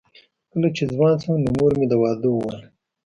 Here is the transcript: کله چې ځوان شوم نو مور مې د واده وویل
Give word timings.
کله 0.51 0.67
چې 0.75 0.83
ځوان 0.93 1.13
شوم 1.21 1.37
نو 1.45 1.49
مور 1.57 1.71
مې 1.79 1.85
د 1.89 1.93
واده 2.01 2.27
وویل 2.31 2.61